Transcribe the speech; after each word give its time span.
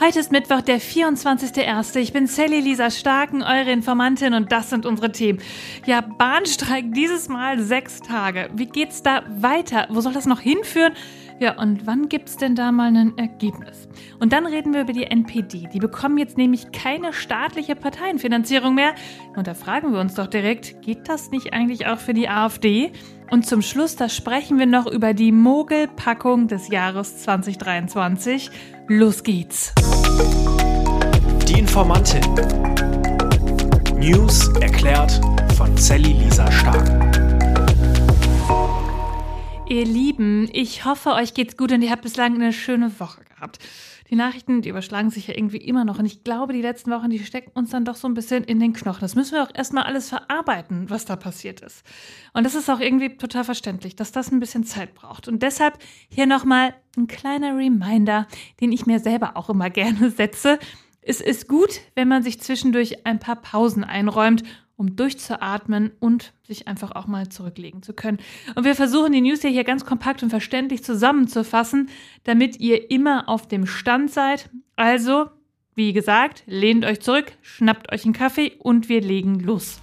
Heute 0.00 0.18
ist 0.18 0.32
Mittwoch, 0.32 0.60
der 0.60 0.80
24.01. 0.80 1.96
Ich 2.00 2.12
bin 2.12 2.26
Sally 2.26 2.58
Lisa 2.58 2.90
Starken, 2.90 3.44
eure 3.44 3.70
Informantin 3.70 4.34
und 4.34 4.50
das 4.50 4.68
sind 4.68 4.86
unsere 4.86 5.12
Themen. 5.12 5.38
Ja, 5.86 6.00
Bahnstreik 6.00 6.92
dieses 6.92 7.28
Mal 7.28 7.60
sechs 7.60 8.00
Tage. 8.00 8.50
Wie 8.54 8.66
geht's 8.66 9.04
da 9.04 9.22
weiter? 9.28 9.86
Wo 9.90 10.00
soll 10.00 10.12
das 10.12 10.26
noch 10.26 10.40
hinführen? 10.40 10.94
Ja, 11.38 11.58
und 11.60 11.86
wann 11.86 12.08
gibt's 12.08 12.36
denn 12.36 12.56
da 12.56 12.72
mal 12.72 12.94
ein 12.94 13.16
Ergebnis? 13.18 13.88
Und 14.18 14.32
dann 14.32 14.46
reden 14.46 14.74
wir 14.74 14.80
über 14.80 14.92
die 14.92 15.04
NPD. 15.04 15.68
Die 15.72 15.78
bekommen 15.78 16.18
jetzt 16.18 16.36
nämlich 16.36 16.72
keine 16.72 17.12
staatliche 17.12 17.76
Parteienfinanzierung 17.76 18.74
mehr. 18.74 18.94
Und 19.36 19.46
da 19.46 19.54
fragen 19.54 19.92
wir 19.92 20.00
uns 20.00 20.14
doch 20.14 20.26
direkt, 20.26 20.82
geht 20.82 21.08
das 21.08 21.30
nicht 21.30 21.52
eigentlich 21.52 21.86
auch 21.86 21.98
für 21.98 22.14
die 22.14 22.28
AfD? 22.28 22.92
Und 23.30 23.46
zum 23.46 23.62
Schluss, 23.62 23.96
da 23.96 24.08
sprechen 24.08 24.58
wir 24.58 24.66
noch 24.66 24.86
über 24.86 25.14
die 25.14 25.32
Mogelpackung 25.32 26.46
des 26.46 26.68
Jahres 26.68 27.18
2023. 27.18 28.50
Los 28.86 29.22
geht's. 29.22 29.72
Die 31.54 31.60
Informantin. 31.60 32.22
News 33.96 34.48
erklärt 34.60 35.20
von 35.56 35.76
Sally 35.76 36.12
Lisa 36.14 36.50
Stark. 36.50 36.88
Ihr 39.68 39.84
Lieben, 39.84 40.48
ich 40.52 40.84
hoffe, 40.84 41.12
euch 41.12 41.32
geht's 41.34 41.56
gut 41.56 41.70
und 41.72 41.82
ihr 41.82 41.90
habt 41.90 42.02
bislang 42.02 42.34
eine 42.34 42.52
schöne 42.52 42.98
Woche 42.98 43.24
gehabt. 43.24 43.58
Die 44.10 44.16
Nachrichten, 44.16 44.62
die 44.62 44.68
überschlagen 44.68 45.10
sich 45.10 45.28
ja 45.28 45.36
irgendwie 45.36 45.58
immer 45.58 45.84
noch. 45.84 45.98
Und 45.98 46.06
ich 46.06 46.24
glaube, 46.24 46.52
die 46.52 46.60
letzten 46.60 46.90
Wochen, 46.90 47.08
die 47.08 47.18
stecken 47.20 47.52
uns 47.54 47.70
dann 47.70 47.84
doch 47.84 47.96
so 47.96 48.06
ein 48.08 48.14
bisschen 48.14 48.44
in 48.44 48.60
den 48.60 48.72
Knochen. 48.72 49.00
Das 49.00 49.14
müssen 49.14 49.34
wir 49.34 49.42
auch 49.42 49.54
erstmal 49.54 49.84
alles 49.84 50.08
verarbeiten, 50.08 50.90
was 50.90 51.04
da 51.04 51.16
passiert 51.16 51.60
ist. 51.60 51.84
Und 52.32 52.44
das 52.44 52.54
ist 52.54 52.68
auch 52.68 52.80
irgendwie 52.80 53.16
total 53.16 53.44
verständlich, 53.44 53.96
dass 53.96 54.12
das 54.12 54.30
ein 54.30 54.40
bisschen 54.40 54.64
Zeit 54.64 54.94
braucht. 54.94 55.28
Und 55.28 55.42
deshalb 55.42 55.78
hier 56.10 56.26
nochmal 56.26 56.74
ein 56.96 57.06
kleiner 57.06 57.56
Reminder, 57.56 58.26
den 58.60 58.72
ich 58.72 58.86
mir 58.86 58.98
selber 58.98 59.36
auch 59.36 59.48
immer 59.48 59.70
gerne 59.70 60.10
setze. 60.10 60.58
Es 61.06 61.20
ist 61.20 61.48
gut, 61.48 61.80
wenn 61.94 62.08
man 62.08 62.22
sich 62.22 62.40
zwischendurch 62.40 63.06
ein 63.06 63.18
paar 63.18 63.36
Pausen 63.36 63.84
einräumt 63.84 64.42
um 64.76 64.96
durchzuatmen 64.96 65.92
und 66.00 66.32
sich 66.42 66.66
einfach 66.66 66.92
auch 66.92 67.06
mal 67.06 67.28
zurücklegen 67.28 67.82
zu 67.82 67.92
können. 67.92 68.18
Und 68.54 68.64
wir 68.64 68.74
versuchen 68.74 69.12
die 69.12 69.20
News 69.20 69.42
hier 69.42 69.64
ganz 69.64 69.84
kompakt 69.84 70.22
und 70.22 70.30
verständlich 70.30 70.82
zusammenzufassen, 70.82 71.90
damit 72.24 72.58
ihr 72.58 72.90
immer 72.90 73.28
auf 73.28 73.46
dem 73.46 73.66
Stand 73.66 74.10
seid. 74.10 74.50
Also, 74.76 75.26
wie 75.74 75.92
gesagt, 75.92 76.42
lehnt 76.46 76.84
euch 76.84 77.00
zurück, 77.00 77.32
schnappt 77.40 77.92
euch 77.92 78.04
einen 78.04 78.14
Kaffee 78.14 78.52
und 78.58 78.88
wir 78.88 79.00
legen 79.00 79.40
los. 79.40 79.80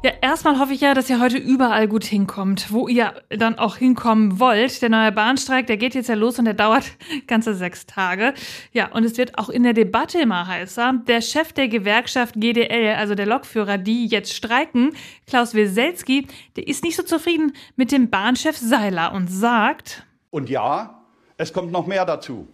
Ja, 0.00 0.12
erstmal 0.20 0.60
hoffe 0.60 0.72
ich 0.72 0.80
ja, 0.80 0.94
dass 0.94 1.10
ihr 1.10 1.20
heute 1.20 1.38
überall 1.38 1.88
gut 1.88 2.04
hinkommt, 2.04 2.72
wo 2.72 2.86
ihr 2.86 3.14
dann 3.30 3.58
auch 3.58 3.76
hinkommen 3.76 4.38
wollt. 4.38 4.80
Der 4.80 4.90
neue 4.90 5.10
Bahnstreik, 5.10 5.66
der 5.66 5.76
geht 5.76 5.96
jetzt 5.96 6.08
ja 6.08 6.14
los 6.14 6.38
und 6.38 6.44
der 6.44 6.54
dauert 6.54 6.84
ganze 7.26 7.52
sechs 7.54 7.84
Tage. 7.84 8.32
Ja, 8.72 8.92
und 8.92 9.02
es 9.02 9.18
wird 9.18 9.36
auch 9.38 9.48
in 9.48 9.64
der 9.64 9.72
Debatte 9.72 10.20
immer 10.20 10.46
heißer. 10.46 11.02
Der 11.08 11.20
Chef 11.20 11.52
der 11.52 11.66
Gewerkschaft 11.66 12.36
GDL, 12.36 12.94
also 12.94 13.16
der 13.16 13.26
Lokführer, 13.26 13.76
die 13.76 14.06
jetzt 14.06 14.32
streiken, 14.32 14.92
Klaus 15.26 15.54
Weselski, 15.54 16.28
der 16.54 16.68
ist 16.68 16.84
nicht 16.84 16.94
so 16.94 17.02
zufrieden 17.02 17.52
mit 17.74 17.90
dem 17.90 18.08
Bahnchef 18.08 18.56
Seiler 18.56 19.12
und 19.12 19.26
sagt, 19.26 20.04
und 20.30 20.48
ja, 20.48 21.02
es 21.38 21.52
kommt 21.52 21.72
noch 21.72 21.86
mehr 21.86 22.04
dazu. 22.04 22.46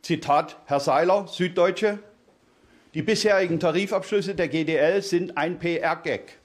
Zitat 0.00 0.56
Herr 0.64 0.80
Seiler, 0.80 1.26
Süddeutsche. 1.26 1.98
Die 2.94 3.02
bisherigen 3.02 3.60
Tarifabschlüsse 3.60 4.34
der 4.34 4.48
GDL 4.48 5.02
sind 5.02 5.36
ein 5.36 5.58
PR-Gag. 5.58 6.38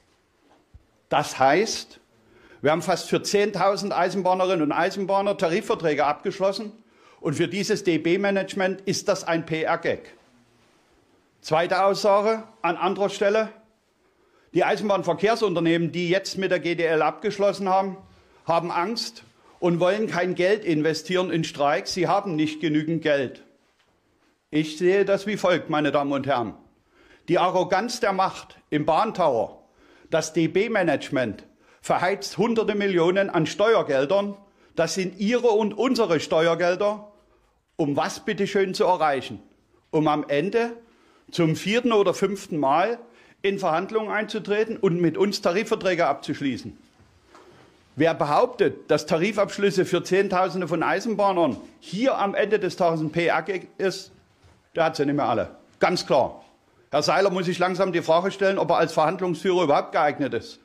Das 1.14 1.38
heißt, 1.38 2.00
wir 2.60 2.72
haben 2.72 2.82
fast 2.82 3.08
für 3.08 3.18
10.000 3.18 3.92
Eisenbahnerinnen 3.92 4.62
und 4.62 4.72
Eisenbahner 4.72 5.36
Tarifverträge 5.36 6.04
abgeschlossen 6.04 6.72
und 7.20 7.34
für 7.34 7.46
dieses 7.46 7.84
DB-Management 7.84 8.80
ist 8.80 9.06
das 9.06 9.22
ein 9.22 9.46
PR-Gag. 9.46 10.12
Zweite 11.40 11.84
Aussage 11.84 12.42
an 12.62 12.76
anderer 12.76 13.10
Stelle. 13.10 13.50
Die 14.54 14.64
Eisenbahnverkehrsunternehmen, 14.64 15.92
die 15.92 16.08
jetzt 16.08 16.36
mit 16.36 16.50
der 16.50 16.58
GDL 16.58 17.00
abgeschlossen 17.00 17.68
haben, 17.68 17.96
haben 18.44 18.72
Angst 18.72 19.22
und 19.60 19.78
wollen 19.78 20.08
kein 20.08 20.34
Geld 20.34 20.64
investieren 20.64 21.30
in 21.30 21.44
Streiks. 21.44 21.94
Sie 21.94 22.08
haben 22.08 22.34
nicht 22.34 22.60
genügend 22.60 23.02
Geld. 23.02 23.44
Ich 24.50 24.78
sehe 24.78 25.04
das 25.04 25.28
wie 25.28 25.36
folgt, 25.36 25.70
meine 25.70 25.92
Damen 25.92 26.10
und 26.10 26.26
Herren. 26.26 26.54
Die 27.28 27.38
Arroganz 27.38 28.00
der 28.00 28.12
Macht 28.12 28.58
im 28.70 28.84
Bahntower 28.84 29.63
das 30.10 30.32
DB-Management 30.32 31.44
verheizt 31.80 32.38
hunderte 32.38 32.74
Millionen 32.74 33.30
an 33.30 33.46
Steuergeldern. 33.46 34.36
Das 34.76 34.94
sind 34.94 35.18
Ihre 35.18 35.48
und 35.48 35.74
unsere 35.74 36.20
Steuergelder. 36.20 37.10
Um 37.76 37.96
was 37.96 38.20
bitteschön 38.20 38.72
zu 38.74 38.84
erreichen? 38.84 39.42
Um 39.90 40.08
am 40.08 40.24
Ende 40.28 40.72
zum 41.30 41.56
vierten 41.56 41.92
oder 41.92 42.14
fünften 42.14 42.56
Mal 42.56 42.98
in 43.42 43.58
Verhandlungen 43.58 44.10
einzutreten 44.10 44.76
und 44.76 45.00
mit 45.00 45.18
uns 45.18 45.42
Tarifverträge 45.42 46.06
abzuschließen. 46.06 46.76
Wer 47.96 48.14
behauptet, 48.14 48.90
dass 48.90 49.06
Tarifabschlüsse 49.06 49.84
für 49.84 50.02
Zehntausende 50.02 50.66
von 50.66 50.82
Eisenbahnern 50.82 51.56
hier 51.80 52.18
am 52.18 52.34
Ende 52.34 52.58
des 52.58 52.76
Tages 52.76 53.00
ein 53.00 53.10
PR 53.10 53.44
ist, 53.78 54.10
der 54.74 54.84
hat 54.84 54.96
sie 54.96 55.06
nicht 55.06 55.14
mehr 55.14 55.28
alle. 55.28 55.50
Ganz 55.78 56.06
klar. 56.06 56.43
Herr 56.94 57.02
Seiler 57.02 57.30
muss 57.30 57.46
sich 57.46 57.58
langsam 57.58 57.92
die 57.92 58.02
Frage 58.02 58.30
stellen, 58.30 58.56
ob 58.56 58.70
er 58.70 58.76
als 58.76 58.92
Verhandlungsführer 58.92 59.64
überhaupt 59.64 59.90
geeignet 59.90 60.32
ist. 60.32 60.60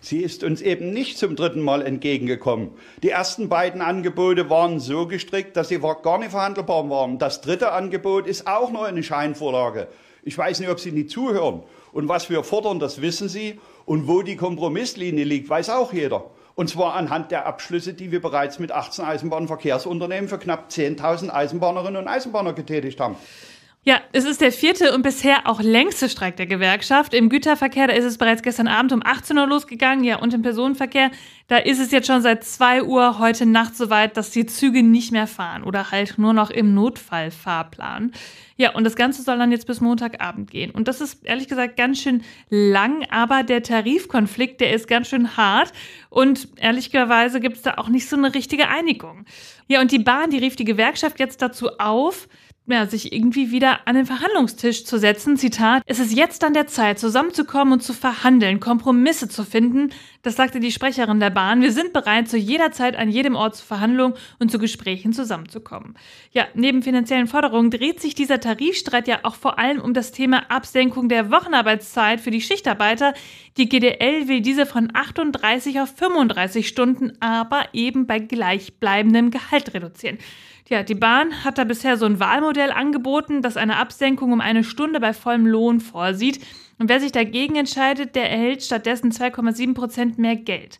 Sie 0.00 0.18
ist 0.18 0.42
uns 0.42 0.60
eben 0.60 0.90
nicht 0.90 1.16
zum 1.16 1.36
dritten 1.36 1.62
Mal 1.62 1.86
entgegengekommen. 1.86 2.72
Die 3.04 3.10
ersten 3.10 3.48
beiden 3.48 3.80
Angebote 3.80 4.50
waren 4.50 4.80
so 4.80 5.06
gestrickt, 5.06 5.56
dass 5.56 5.68
sie 5.68 5.78
gar 5.78 6.18
nicht 6.18 6.32
verhandelbar 6.32 6.90
waren. 6.90 7.20
Das 7.20 7.40
dritte 7.40 7.70
Angebot 7.70 8.26
ist 8.26 8.48
auch 8.48 8.72
nur 8.72 8.84
eine 8.84 9.04
Scheinvorlage. 9.04 9.86
Ich 10.24 10.36
weiß 10.36 10.58
nicht, 10.58 10.70
ob 10.70 10.80
Sie 10.80 10.90
nicht 10.90 11.10
zuhören. 11.10 11.62
Und 11.92 12.08
was 12.08 12.28
wir 12.28 12.42
fordern, 12.42 12.80
das 12.80 13.00
wissen 13.00 13.28
Sie. 13.28 13.60
Und 13.84 14.08
wo 14.08 14.22
die 14.22 14.34
Kompromisslinie 14.34 15.22
liegt, 15.22 15.48
weiß 15.48 15.70
auch 15.70 15.92
jeder. 15.92 16.24
Und 16.56 16.68
zwar 16.68 16.94
anhand 16.94 17.30
der 17.30 17.46
Abschlüsse, 17.46 17.94
die 17.94 18.10
wir 18.10 18.20
bereits 18.20 18.58
mit 18.58 18.72
18 18.72 19.04
Eisenbahnverkehrsunternehmen 19.04 20.28
für 20.28 20.38
knapp 20.38 20.70
10.000 20.70 21.30
Eisenbahnerinnen 21.30 22.02
und 22.02 22.08
Eisenbahner 22.08 22.54
getätigt 22.54 22.98
haben. 22.98 23.14
Ja, 23.84 24.00
es 24.12 24.24
ist 24.24 24.40
der 24.40 24.52
vierte 24.52 24.92
und 24.92 25.02
bisher 25.02 25.46
auch 25.46 25.62
längste 25.62 26.08
Streik 26.10 26.36
der 26.36 26.46
Gewerkschaft. 26.46 27.14
Im 27.14 27.30
Güterverkehr, 27.30 27.86
da 27.86 27.94
ist 27.94 28.04
es 28.04 28.18
bereits 28.18 28.42
gestern 28.42 28.68
Abend 28.68 28.92
um 28.92 29.02
18 29.02 29.38
Uhr 29.38 29.46
losgegangen. 29.46 30.04
Ja, 30.04 30.18
und 30.18 30.34
im 30.34 30.42
Personenverkehr, 30.42 31.10
da 31.46 31.56
ist 31.56 31.78
es 31.78 31.90
jetzt 31.90 32.08
schon 32.08 32.20
seit 32.20 32.44
2 32.44 32.82
Uhr 32.82 33.18
heute 33.18 33.46
Nacht 33.46 33.76
so 33.76 33.88
weit, 33.88 34.16
dass 34.16 34.30
die 34.30 34.44
Züge 34.44 34.82
nicht 34.82 35.12
mehr 35.12 35.26
fahren 35.26 35.62
oder 35.62 35.90
halt 35.90 36.18
nur 36.18 36.34
noch 36.34 36.50
im 36.50 36.74
Notfallfahrplan. 36.74 38.12
Ja, 38.56 38.74
und 38.74 38.82
das 38.84 38.96
Ganze 38.96 39.22
soll 39.22 39.38
dann 39.38 39.52
jetzt 39.52 39.68
bis 39.68 39.80
Montagabend 39.80 40.50
gehen. 40.50 40.72
Und 40.72 40.88
das 40.88 41.00
ist 41.00 41.24
ehrlich 41.24 41.46
gesagt 41.46 41.76
ganz 41.76 42.02
schön 42.02 42.24
lang, 42.50 43.06
aber 43.08 43.44
der 43.44 43.62
Tarifkonflikt, 43.62 44.60
der 44.60 44.72
ist 44.74 44.88
ganz 44.88 45.08
schön 45.08 45.36
hart. 45.36 45.72
Und 46.10 46.48
ehrlicherweise 46.56 47.40
gibt 47.40 47.56
es 47.56 47.62
da 47.62 47.74
auch 47.78 47.88
nicht 47.88 48.08
so 48.08 48.16
eine 48.16 48.34
richtige 48.34 48.68
Einigung. 48.68 49.24
Ja, 49.68 49.80
und 49.80 49.92
die 49.92 50.00
Bahn, 50.00 50.30
die 50.30 50.38
rief 50.38 50.56
die 50.56 50.64
Gewerkschaft 50.64 51.20
jetzt 51.20 51.40
dazu 51.40 51.78
auf, 51.78 52.28
ja, 52.68 52.86
sich 52.86 53.12
irgendwie 53.12 53.50
wieder 53.50 53.86
an 53.86 53.94
den 53.94 54.04
Verhandlungstisch 54.04 54.84
zu 54.84 54.98
setzen. 54.98 55.38
Zitat, 55.38 55.82
es 55.86 55.98
ist 55.98 56.12
jetzt 56.12 56.44
an 56.44 56.52
der 56.52 56.66
Zeit, 56.66 56.98
zusammenzukommen 56.98 57.72
und 57.72 57.82
zu 57.82 57.94
verhandeln, 57.94 58.60
Kompromisse 58.60 59.28
zu 59.28 59.44
finden. 59.44 59.90
Das 60.22 60.36
sagte 60.36 60.60
die 60.60 60.70
Sprecherin 60.70 61.18
der 61.18 61.30
Bahn. 61.30 61.62
Wir 61.62 61.72
sind 61.72 61.94
bereit, 61.94 62.28
zu 62.28 62.36
jeder 62.36 62.70
Zeit 62.70 62.96
an 62.96 63.08
jedem 63.08 63.36
Ort 63.36 63.56
zur 63.56 63.66
Verhandlung 63.66 64.14
und 64.38 64.50
zu 64.50 64.58
Gesprächen 64.58 65.14
zusammenzukommen. 65.14 65.94
Ja, 66.32 66.46
neben 66.54 66.82
finanziellen 66.82 67.26
Forderungen 67.26 67.70
dreht 67.70 68.00
sich 68.00 68.14
dieser 68.14 68.38
Tarifstreit 68.38 69.08
ja 69.08 69.20
auch 69.22 69.36
vor 69.36 69.58
allem 69.58 69.80
um 69.80 69.94
das 69.94 70.12
Thema 70.12 70.50
Absenkung 70.50 71.08
der 71.08 71.30
Wochenarbeitszeit 71.30 72.20
für 72.20 72.30
die 72.30 72.42
Schichtarbeiter. 72.42 73.14
Die 73.56 73.68
GDL 73.68 74.28
will 74.28 74.42
diese 74.42 74.66
von 74.66 74.90
38 74.92 75.80
auf 75.80 75.94
35 75.96 76.68
Stunden, 76.68 77.12
aber 77.20 77.64
eben 77.72 78.06
bei 78.06 78.18
gleichbleibendem 78.18 79.30
Gehalt 79.30 79.72
reduzieren. 79.72 80.18
Ja, 80.68 80.82
die 80.82 80.94
Bahn 80.94 81.44
hat 81.44 81.56
da 81.56 81.64
bisher 81.64 81.96
so 81.96 82.04
ein 82.04 82.20
Wahlmodell 82.20 82.70
angeboten, 82.70 83.40
das 83.40 83.56
eine 83.56 83.78
Absenkung 83.78 84.32
um 84.32 84.42
eine 84.42 84.64
Stunde 84.64 85.00
bei 85.00 85.14
vollem 85.14 85.46
Lohn 85.46 85.80
vorsieht. 85.80 86.44
Und 86.78 86.90
wer 86.90 87.00
sich 87.00 87.10
dagegen 87.10 87.56
entscheidet, 87.56 88.14
der 88.14 88.30
erhält 88.30 88.62
stattdessen 88.62 89.10
2,7 89.10 89.74
Prozent 89.74 90.18
mehr 90.18 90.36
Geld. 90.36 90.78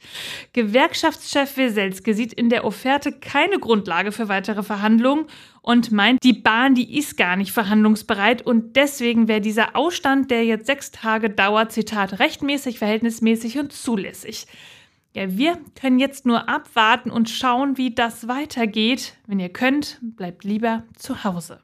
Gewerkschaftschef 0.52 1.56
Weselske 1.56 2.14
sieht 2.14 2.34
in 2.34 2.50
der 2.50 2.64
Offerte 2.64 3.12
keine 3.12 3.58
Grundlage 3.58 4.12
für 4.12 4.28
weitere 4.28 4.62
Verhandlungen 4.62 5.24
und 5.62 5.90
meint, 5.90 6.22
die 6.22 6.34
Bahn, 6.34 6.74
die 6.74 6.98
ist 6.98 7.16
gar 7.16 7.36
nicht 7.36 7.50
verhandlungsbereit 7.50 8.42
und 8.42 8.76
deswegen 8.76 9.26
wäre 9.26 9.40
dieser 9.40 9.74
Ausstand, 9.74 10.30
der 10.30 10.44
jetzt 10.44 10.66
sechs 10.66 10.92
Tage 10.92 11.30
dauert, 11.30 11.72
Zitat, 11.72 12.20
rechtmäßig, 12.20 12.78
verhältnismäßig 12.78 13.58
und 13.58 13.72
zulässig. 13.72 14.46
Ja, 15.18 15.36
wir 15.36 15.58
können 15.74 15.98
jetzt 15.98 16.26
nur 16.26 16.48
abwarten 16.48 17.10
und 17.10 17.28
schauen, 17.28 17.76
wie 17.76 17.92
das 17.92 18.28
weitergeht. 18.28 19.16
Wenn 19.26 19.40
ihr 19.40 19.48
könnt, 19.48 19.98
bleibt 20.00 20.44
lieber 20.44 20.84
zu 20.96 21.24
Hause. 21.24 21.60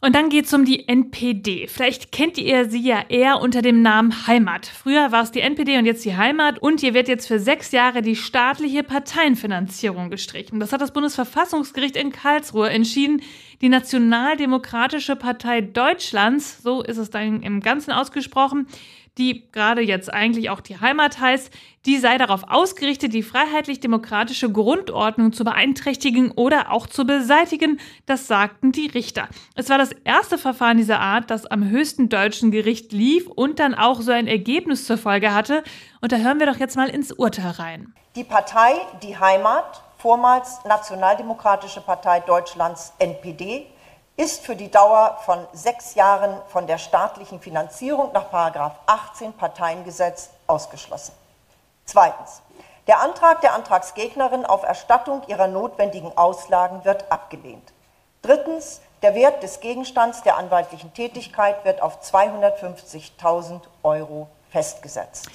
Und 0.00 0.14
dann 0.14 0.30
geht 0.30 0.46
es 0.46 0.54
um 0.54 0.64
die 0.64 0.88
NPD. 0.88 1.66
Vielleicht 1.66 2.12
kennt 2.12 2.38
ihr 2.38 2.70
sie 2.70 2.80
ja 2.80 3.04
eher 3.10 3.42
unter 3.42 3.60
dem 3.60 3.82
Namen 3.82 4.26
Heimat. 4.26 4.64
Früher 4.64 5.12
war 5.12 5.22
es 5.22 5.32
die 5.32 5.40
NPD 5.40 5.76
und 5.76 5.84
jetzt 5.84 6.02
die 6.06 6.16
Heimat. 6.16 6.60
Und 6.60 6.80
hier 6.80 6.94
wird 6.94 7.08
jetzt 7.08 7.28
für 7.28 7.38
sechs 7.38 7.72
Jahre 7.72 8.00
die 8.00 8.16
staatliche 8.16 8.82
Parteienfinanzierung 8.82 10.08
gestrichen. 10.08 10.60
Das 10.60 10.72
hat 10.72 10.80
das 10.80 10.94
Bundesverfassungsgericht 10.94 11.96
in 11.96 12.10
Karlsruhe 12.10 12.70
entschieden. 12.70 13.20
Die 13.60 13.68
Nationaldemokratische 13.68 15.14
Partei 15.14 15.60
Deutschlands, 15.60 16.62
so 16.62 16.80
ist 16.80 16.96
es 16.96 17.10
dann 17.10 17.42
im 17.42 17.60
Ganzen 17.60 17.92
ausgesprochen, 17.92 18.66
die 19.18 19.50
gerade 19.50 19.82
jetzt 19.82 20.12
eigentlich 20.12 20.48
auch 20.50 20.60
die 20.60 20.80
Heimat 20.80 21.20
heißt, 21.20 21.52
die 21.86 21.98
sei 21.98 22.18
darauf 22.18 22.44
ausgerichtet, 22.48 23.12
die 23.12 23.22
freiheitlich-demokratische 23.22 24.50
Grundordnung 24.50 25.32
zu 25.32 25.44
beeinträchtigen 25.44 26.30
oder 26.30 26.70
auch 26.70 26.86
zu 26.86 27.04
beseitigen. 27.04 27.80
Das 28.06 28.26
sagten 28.26 28.72
die 28.72 28.86
Richter. 28.86 29.28
Es 29.54 29.68
war 29.68 29.78
das 29.78 29.92
erste 30.04 30.38
Verfahren 30.38 30.76
dieser 30.76 31.00
Art, 31.00 31.30
das 31.30 31.46
am 31.46 31.68
höchsten 31.68 32.08
deutschen 32.08 32.50
Gericht 32.50 32.92
lief 32.92 33.26
und 33.26 33.58
dann 33.58 33.74
auch 33.74 34.00
so 34.00 34.12
ein 34.12 34.28
Ergebnis 34.28 34.84
zur 34.86 34.98
Folge 34.98 35.34
hatte. 35.34 35.64
Und 36.00 36.12
da 36.12 36.16
hören 36.16 36.38
wir 36.38 36.46
doch 36.46 36.58
jetzt 36.58 36.76
mal 36.76 36.88
ins 36.88 37.12
Urteil 37.12 37.50
rein. 37.52 37.94
Die 38.14 38.24
Partei 38.24 38.74
Die 39.02 39.18
Heimat, 39.18 39.82
vormals 39.98 40.64
Nationaldemokratische 40.64 41.80
Partei 41.80 42.20
Deutschlands 42.20 42.92
NPD, 42.98 43.66
ist 44.18 44.44
für 44.44 44.56
die 44.56 44.70
Dauer 44.70 45.16
von 45.24 45.46
sechs 45.52 45.94
Jahren 45.94 46.36
von 46.48 46.66
der 46.66 46.76
staatlichen 46.76 47.40
Finanzierung 47.40 48.12
nach 48.12 48.32
18 48.86 49.32
Parteiengesetz 49.32 50.30
ausgeschlossen. 50.46 51.14
Zweitens. 51.84 52.42
Der 52.88 53.00
Antrag 53.00 53.42
der 53.42 53.54
Antragsgegnerin 53.54 54.44
auf 54.44 54.64
Erstattung 54.64 55.22
ihrer 55.28 55.46
notwendigen 55.46 56.10
Auslagen 56.16 56.84
wird 56.84 57.10
abgelehnt. 57.12 57.72
Drittens. 58.22 58.80
Der 59.02 59.14
Wert 59.14 59.44
des 59.44 59.60
Gegenstands 59.60 60.24
der 60.24 60.36
anwaltlichen 60.36 60.92
Tätigkeit 60.92 61.64
wird 61.64 61.80
auf 61.80 62.02
250.000 62.02 63.60
Euro 63.84 64.28
festgesetzt. 64.50 65.30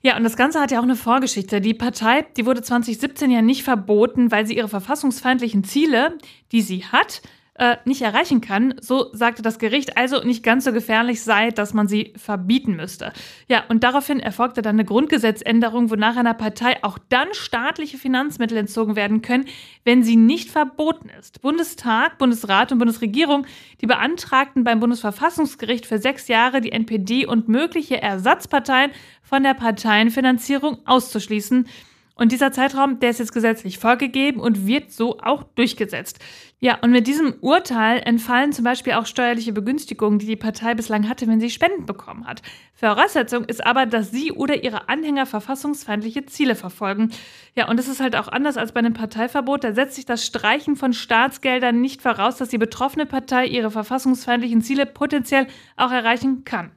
Ja, 0.00 0.16
und 0.16 0.24
das 0.24 0.38
Ganze 0.38 0.58
hat 0.58 0.70
ja 0.70 0.78
auch 0.78 0.84
eine 0.84 0.96
Vorgeschichte. 0.96 1.60
Die 1.60 1.74
Partei, 1.74 2.22
die 2.38 2.46
wurde 2.46 2.62
2017 2.62 3.30
ja 3.30 3.42
nicht 3.42 3.62
verboten, 3.62 4.30
weil 4.30 4.46
sie 4.46 4.56
ihre 4.56 4.68
verfassungsfeindlichen 4.68 5.64
Ziele, 5.64 6.16
die 6.50 6.62
sie 6.62 6.86
hat, 6.86 7.20
äh, 7.56 7.76
nicht 7.84 8.02
erreichen 8.02 8.40
kann, 8.40 8.74
so 8.80 9.10
sagte 9.12 9.40
das 9.40 9.60
Gericht, 9.60 9.96
also 9.96 10.24
nicht 10.24 10.42
ganz 10.42 10.64
so 10.64 10.72
gefährlich 10.72 11.22
sei, 11.22 11.50
dass 11.50 11.72
man 11.72 11.86
sie 11.86 12.12
verbieten 12.16 12.74
müsste. 12.74 13.12
Ja, 13.46 13.62
und 13.68 13.84
daraufhin 13.84 14.18
erfolgte 14.18 14.60
dann 14.60 14.74
eine 14.74 14.84
Grundgesetzänderung, 14.84 15.88
wonach 15.88 16.16
einer 16.16 16.34
Partei 16.34 16.82
auch 16.82 16.98
dann 17.10 17.28
staatliche 17.32 17.96
Finanzmittel 17.96 18.58
entzogen 18.58 18.96
werden 18.96 19.22
können, 19.22 19.44
wenn 19.84 20.02
sie 20.02 20.16
nicht 20.16 20.50
verboten 20.50 21.08
ist. 21.20 21.42
Bundestag, 21.42 22.18
Bundesrat 22.18 22.72
und 22.72 22.78
Bundesregierung, 22.78 23.46
die 23.80 23.86
beantragten 23.86 24.64
beim 24.64 24.80
Bundesverfassungsgericht 24.80 25.86
für 25.86 25.98
sechs 25.98 26.26
Jahre 26.26 26.60
die 26.60 26.72
NPD 26.72 27.24
und 27.24 27.48
mögliche 27.48 28.02
Ersatzparteien 28.02 28.90
von 29.22 29.44
der 29.44 29.54
Parteienfinanzierung 29.54 30.78
auszuschließen. 30.86 31.68
Und 32.16 32.30
dieser 32.30 32.52
Zeitraum, 32.52 33.00
der 33.00 33.10
ist 33.10 33.18
jetzt 33.18 33.32
gesetzlich 33.32 33.78
vorgegeben 33.78 34.38
und 34.38 34.66
wird 34.66 34.92
so 34.92 35.18
auch 35.18 35.42
durchgesetzt. 35.56 36.20
Ja, 36.60 36.78
und 36.80 36.92
mit 36.92 37.08
diesem 37.08 37.34
Urteil 37.40 38.00
entfallen 38.04 38.52
zum 38.52 38.64
Beispiel 38.64 38.94
auch 38.94 39.04
steuerliche 39.04 39.52
Begünstigungen, 39.52 40.20
die 40.20 40.26
die 40.26 40.36
Partei 40.36 40.74
bislang 40.74 41.08
hatte, 41.08 41.26
wenn 41.26 41.40
sie 41.40 41.50
Spenden 41.50 41.86
bekommen 41.86 42.26
hat. 42.26 42.40
Voraussetzung 42.72 43.44
ist 43.44 43.66
aber, 43.66 43.84
dass 43.86 44.12
sie 44.12 44.30
oder 44.32 44.62
ihre 44.62 44.88
Anhänger 44.88 45.26
verfassungsfeindliche 45.26 46.24
Ziele 46.26 46.54
verfolgen. 46.54 47.10
Ja, 47.56 47.68
und 47.68 47.80
es 47.80 47.88
ist 47.88 48.00
halt 48.00 48.14
auch 48.14 48.28
anders 48.28 48.56
als 48.56 48.72
bei 48.72 48.78
einem 48.78 48.94
Parteiverbot. 48.94 49.64
Da 49.64 49.74
setzt 49.74 49.96
sich 49.96 50.06
das 50.06 50.24
Streichen 50.24 50.76
von 50.76 50.92
Staatsgeldern 50.92 51.80
nicht 51.80 52.00
voraus, 52.00 52.36
dass 52.36 52.48
die 52.48 52.58
betroffene 52.58 53.06
Partei 53.06 53.46
ihre 53.46 53.72
verfassungsfeindlichen 53.72 54.62
Ziele 54.62 54.86
potenziell 54.86 55.48
auch 55.76 55.90
erreichen 55.90 56.44
kann. 56.44 56.70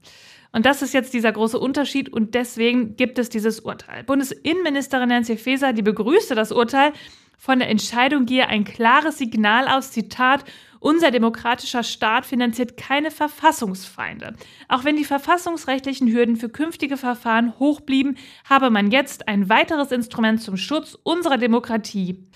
Und 0.58 0.66
das 0.66 0.82
ist 0.82 0.92
jetzt 0.92 1.14
dieser 1.14 1.32
große 1.32 1.60
Unterschied 1.60 2.12
und 2.12 2.34
deswegen 2.34 2.96
gibt 2.96 3.20
es 3.20 3.30
dieses 3.30 3.60
Urteil. 3.60 4.04
Bundesinnenministerin 4.06 5.10
Nancy 5.10 5.38
Faeser, 5.38 5.72
die 5.72 5.84
begrüßte 5.84 6.34
das 6.34 6.52
Urteil. 6.52 6.94
Von 7.38 7.60
der 7.60 7.70
Entscheidung 7.70 8.26
gehe 8.26 8.48
ein 8.48 8.64
klares 8.64 9.20
Signal 9.20 9.68
aus, 9.68 9.92
Zitat, 9.92 10.44
unser 10.80 11.12
demokratischer 11.12 11.84
Staat 11.84 12.26
finanziert 12.26 12.78
keine 12.78 13.12
Verfassungsfeinde. 13.12 14.36
Auch 14.68 14.84
wenn 14.84 14.96
die 14.96 15.06
verfassungsrechtlichen 15.06 16.12
Hürden 16.12 16.36
für 16.36 16.50
künftige 16.50 16.98
Verfahren 16.98 17.58
hoch 17.60 17.82
blieben, 17.82 18.16
habe 18.50 18.70
man 18.70 18.92
jetzt 18.92 19.28
ein 19.28 19.50
weiteres 19.50 19.92
Instrument 19.92 20.42
zum 20.42 20.58
Schutz 20.58 20.98
unserer 21.04 21.38
Demokratie. 21.38 22.28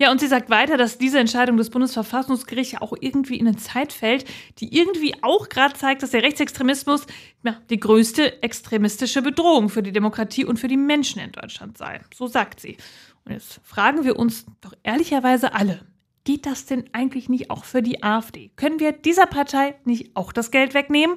Ja, 0.00 0.12
und 0.12 0.20
sie 0.20 0.28
sagt 0.28 0.48
weiter, 0.48 0.76
dass 0.76 0.96
diese 0.96 1.18
Entscheidung 1.18 1.56
des 1.56 1.70
Bundesverfassungsgerichts 1.70 2.72
ja 2.72 2.82
auch 2.82 2.94
irgendwie 3.00 3.36
in 3.36 3.48
eine 3.48 3.56
Zeit 3.56 3.92
fällt, 3.92 4.24
die 4.58 4.76
irgendwie 4.76 5.14
auch 5.22 5.48
gerade 5.48 5.74
zeigt, 5.74 6.04
dass 6.04 6.10
der 6.10 6.22
Rechtsextremismus 6.22 7.04
ja, 7.42 7.56
die 7.68 7.80
größte 7.80 8.42
extremistische 8.42 9.22
Bedrohung 9.22 9.68
für 9.68 9.82
die 9.82 9.90
Demokratie 9.90 10.44
und 10.44 10.60
für 10.60 10.68
die 10.68 10.76
Menschen 10.76 11.20
in 11.20 11.32
Deutschland 11.32 11.78
sei. 11.78 12.00
So 12.14 12.28
sagt 12.28 12.60
sie. 12.60 12.76
Und 13.24 13.32
jetzt 13.32 13.60
fragen 13.64 14.04
wir 14.04 14.16
uns 14.16 14.46
doch 14.60 14.72
ehrlicherweise 14.84 15.52
alle, 15.52 15.80
geht 16.24 16.46
das 16.46 16.66
denn 16.66 16.84
eigentlich 16.92 17.28
nicht 17.28 17.50
auch 17.50 17.64
für 17.64 17.82
die 17.82 18.02
AfD? 18.02 18.50
Können 18.56 18.80
wir 18.80 18.92
dieser 18.92 19.26
Partei 19.26 19.74
nicht 19.84 20.14
auch 20.14 20.32
das 20.32 20.50
Geld 20.50 20.74
wegnehmen? 20.74 21.16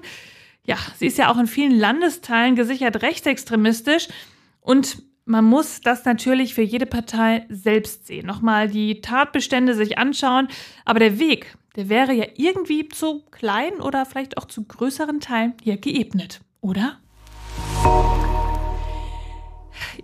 Ja, 0.65 0.77
sie 0.98 1.07
ist 1.07 1.18
ja 1.18 1.31
auch 1.31 1.38
in 1.38 1.48
vielen 1.48 1.77
Landesteilen 1.77 2.56
gesichert 2.56 3.01
rechtsextremistisch 3.01 4.07
und 4.62 5.03
man 5.25 5.45
muss 5.45 5.81
das 5.81 6.06
natürlich 6.06 6.53
für 6.53 6.62
jede 6.62 6.86
Partei 6.86 7.45
selbst 7.50 8.07
sehen, 8.07 8.25
nochmal 8.25 8.68
die 8.68 9.01
Tatbestände 9.01 9.75
sich 9.75 9.98
anschauen, 9.98 10.48
aber 10.86 11.00
der 11.00 11.19
Weg, 11.19 11.56
der 11.75 11.89
wäre 11.89 12.13
ja 12.13 12.25
irgendwie 12.36 12.89
zu 12.89 13.24
kleinen 13.31 13.81
oder 13.81 14.06
vielleicht 14.06 14.38
auch 14.38 14.45
zu 14.45 14.63
größeren 14.63 15.19
Teilen 15.19 15.53
hier 15.62 15.77
geebnet, 15.77 16.42
oder? 16.59 16.98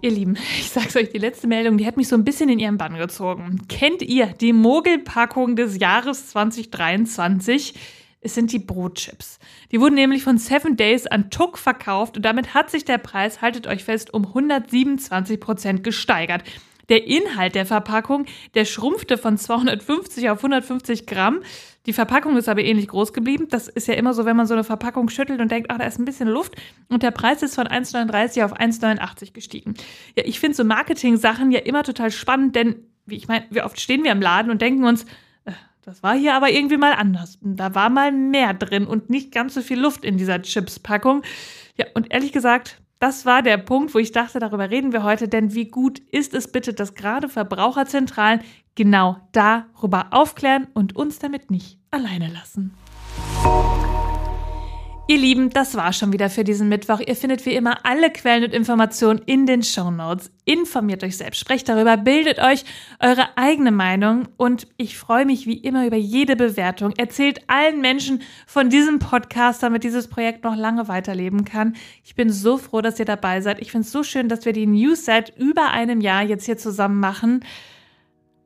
Ihr 0.02 0.12
Lieben, 0.12 0.38
ich 0.60 0.70
sag's 0.70 0.96
euch, 0.96 1.10
die 1.10 1.18
letzte 1.18 1.48
Meldung, 1.48 1.78
die 1.78 1.86
hat 1.86 1.98
mich 1.98 2.08
so 2.08 2.16
ein 2.16 2.24
bisschen 2.24 2.50
in 2.50 2.60
ihren 2.60 2.78
Bann 2.78 2.98
gezogen. 2.98 3.68
Kennt 3.68 4.02
ihr 4.02 4.28
die 4.28 4.54
Mogelpackung 4.54 5.56
des 5.56 5.80
Jahres 5.80 6.28
2023? 6.30 7.74
Es 8.20 8.36
sind 8.36 8.52
die 8.52 8.60
Brotchips. 8.60 9.40
Die 9.72 9.80
wurden 9.80 9.96
nämlich 9.96 10.24
von 10.24 10.38
Seven 10.38 10.76
Days 10.76 11.08
an 11.08 11.30
Tuck 11.30 11.58
verkauft 11.58 12.18
und 12.18 12.24
damit 12.24 12.54
hat 12.54 12.70
sich 12.70 12.84
der 12.84 12.98
Preis, 12.98 13.42
haltet 13.42 13.68
euch 13.68 13.84
fest, 13.84 14.14
um 14.14 14.26
127 14.26 15.40
Prozent 15.40 15.84
gesteigert. 15.84 16.44
Der 16.90 17.06
Inhalt 17.06 17.56
der 17.56 17.66
Verpackung, 17.66 18.26
der 18.56 18.66
schrumpfte 18.66 19.18
von 19.18 19.38
250 19.38 20.30
auf 20.30 20.40
150 20.40 21.06
Gramm. 21.06 21.42
Die 21.88 21.94
Verpackung 21.94 22.36
ist 22.36 22.50
aber 22.50 22.62
ähnlich 22.62 22.90
groß 22.90 23.14
geblieben. 23.14 23.48
Das 23.50 23.70
ist 23.70 23.88
ja 23.88 23.94
immer 23.94 24.14
so, 24.14 24.26
wenn 24.26 24.36
man 24.36 24.46
so 24.46 24.54
eine 24.54 24.66
Verpackung 24.66 25.08
schüttelt 25.08 25.40
und 25.40 25.50
denkt, 25.50 25.72
ach, 25.72 25.78
da 25.78 25.86
ist 25.86 25.98
ein 25.98 26.04
bisschen 26.06 26.28
Luft. 26.28 26.56
Und 26.90 27.02
der 27.02 27.12
Preis 27.12 27.42
ist 27.42 27.56
von 27.56 27.66
1,39 27.66 28.44
auf 28.44 28.54
1,89 28.54 29.32
gestiegen. 29.32 29.74
Ja, 30.18 30.24
ich 30.26 30.42
finde 30.42 30.58
so 30.58 30.66
Marketing-Sachen 30.66 31.50
ja 31.50 31.60
immer 31.60 31.84
total 31.84 32.12
spannend, 32.12 32.58
denn 32.58 32.76
wie 33.06 33.16
ich 33.16 33.30
meine, 33.30 33.46
wie 33.52 33.62
oft 33.62 33.80
stehen 33.80 34.04
wir 34.04 34.12
im 34.12 34.22
Laden 34.22 34.52
und 34.52 34.62
denken 34.62 34.84
uns, 34.84 35.06
äh, 35.46 35.54
das 35.82 36.04
war 36.04 36.14
hier 36.14 36.36
aber 36.36 36.52
irgendwie 36.52 36.76
mal 36.76 36.92
anders. 36.92 37.40
Da 37.42 37.74
war 37.74 37.90
mal 37.90 38.12
mehr 38.12 38.54
drin 38.54 38.86
und 38.86 39.10
nicht 39.10 39.32
ganz 39.32 39.54
so 39.54 39.62
viel 39.62 39.80
Luft 39.80 40.04
in 40.04 40.18
dieser 40.18 40.42
Chips-Packung. 40.42 41.24
Ja, 41.78 41.86
und 41.94 42.12
ehrlich 42.12 42.34
gesagt, 42.34 42.82
das 43.00 43.26
war 43.26 43.42
der 43.42 43.58
Punkt, 43.58 43.94
wo 43.94 44.00
ich 44.00 44.12
dachte, 44.12 44.40
darüber 44.40 44.70
reden 44.70 44.92
wir 44.92 45.04
heute, 45.04 45.30
denn 45.30 45.54
wie 45.54 45.70
gut 45.70 46.00
ist 46.12 46.34
es 46.34 46.52
bitte, 46.52 46.74
dass 46.74 46.96
gerade 46.96 47.30
Verbraucherzentralen 47.30 48.42
genau 48.76 49.18
darüber 49.32 50.08
aufklären 50.12 50.68
und 50.74 50.98
uns 50.98 51.20
damit 51.20 51.50
nicht 51.50 51.77
alleine 51.92 52.28
lassen. 52.30 52.76
Ihr 55.10 55.20
Lieben, 55.20 55.52
das 55.52 55.76
war 55.76 55.94
schon 55.94 56.12
wieder 56.12 56.30
für 56.30 56.44
diesen 56.44 56.68
Mittwoch. 56.68 57.00
Ihr 57.00 57.16
findet 57.16 57.46
wie 57.46 57.56
immer 57.56 57.86
alle 57.86 58.12
Quellen 58.12 58.44
und 58.44 58.54
Informationen 58.54 59.22
in 59.26 59.46
den 59.46 59.64
Show 59.64 59.90
Notes. 59.90 60.30
Informiert 60.44 61.02
euch 61.02 61.16
selbst, 61.16 61.40
sprecht 61.40 61.70
darüber, 61.70 61.96
bildet 61.96 62.40
euch 62.40 62.66
eure 63.00 63.38
eigene 63.38 63.72
Meinung 63.72 64.28
und 64.36 64.68
ich 64.76 64.98
freue 64.98 65.26
mich 65.26 65.48
wie 65.48 65.60
immer 65.60 65.88
über 65.88 65.96
jede 65.96 66.36
Bewertung. 66.36 66.92
Erzählt 66.98 67.40
allen 67.48 67.80
Menschen 67.80 68.22
von 68.48 68.70
diesem 68.70 69.00
Podcast, 69.00 69.64
damit 69.64 69.86
dieses 69.86 70.10
Projekt 70.10 70.44
noch 70.44 70.58
lange 70.58 70.90
weiterleben 70.90 71.46
kann. 71.46 71.78
Ich 72.04 72.16
bin 72.16 72.30
so 72.30 72.58
froh, 72.58 72.82
dass 72.82 73.00
ihr 73.00 73.06
dabei 73.06 73.40
seid. 73.40 73.62
Ich 73.62 73.72
finde 73.72 73.86
es 73.86 73.94
so 73.94 74.04
schön, 74.04 74.28
dass 74.28 74.44
wir 74.44 74.52
die 74.52 74.68
News 74.68 75.06
seit 75.06 75.38
über 75.38 75.72
einem 75.72 76.02
Jahr 76.02 76.24
jetzt 76.24 76.46
hier 76.46 76.58
zusammen 76.58 77.00
machen. 77.00 77.46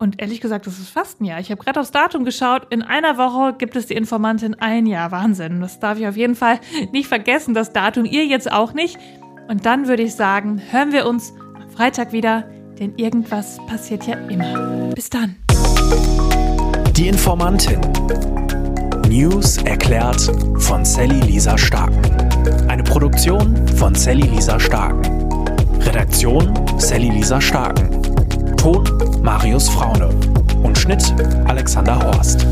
Und 0.01 0.19
ehrlich 0.19 0.41
gesagt, 0.41 0.65
das 0.65 0.79
ist 0.79 0.89
fast 0.89 1.21
ein 1.21 1.25
Jahr. 1.25 1.39
Ich 1.39 1.51
habe 1.51 1.63
gerade 1.63 1.79
aufs 1.79 1.91
Datum 1.91 2.25
geschaut. 2.25 2.65
In 2.71 2.81
einer 2.81 3.19
Woche 3.19 3.53
gibt 3.55 3.75
es 3.75 3.85
die 3.85 3.93
Informantin 3.93 4.55
ein 4.55 4.87
Jahr. 4.87 5.11
Wahnsinn. 5.11 5.61
Das 5.61 5.79
darf 5.79 5.99
ich 5.99 6.07
auf 6.07 6.17
jeden 6.17 6.33
Fall 6.33 6.59
nicht 6.91 7.07
vergessen, 7.07 7.53
das 7.53 7.71
Datum. 7.71 8.05
Ihr 8.05 8.25
jetzt 8.25 8.51
auch 8.51 8.73
nicht. 8.73 8.97
Und 9.47 9.67
dann 9.67 9.87
würde 9.87 10.01
ich 10.01 10.15
sagen, 10.15 10.59
hören 10.71 10.91
wir 10.91 11.05
uns 11.05 11.35
am 11.53 11.69
Freitag 11.69 12.13
wieder, 12.13 12.49
denn 12.79 12.95
irgendwas 12.95 13.59
passiert 13.67 14.07
ja 14.07 14.15
immer. 14.27 14.89
Bis 14.95 15.11
dann. 15.11 15.35
Die 16.95 17.07
Informantin. 17.07 17.79
News 19.07 19.57
erklärt 19.57 20.19
von 20.55 20.83
Sally 20.83 21.19
Lisa 21.19 21.55
Starken. 21.59 22.01
Eine 22.67 22.81
Produktion 22.81 23.67
von 23.77 23.93
Sally 23.93 24.23
Lisa 24.23 24.59
Starken. 24.59 25.29
Redaktion 25.81 26.51
Sally 26.79 27.09
Lisa 27.09 27.39
Starken. 27.39 28.01
Ton 28.57 28.83
Marius 29.21 29.69
Fraune 29.69 30.09
und 30.63 30.77
Schnitt 30.77 31.13
Alexander 31.47 31.99
Horst. 31.99 32.45